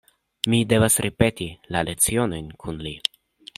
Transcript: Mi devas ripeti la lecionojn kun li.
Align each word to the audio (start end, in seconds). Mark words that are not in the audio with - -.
Mi 0.53 0.61
devas 0.71 0.97
ripeti 1.07 1.47
la 1.77 1.85
lecionojn 1.91 2.51
kun 2.65 2.85
li. 2.89 2.97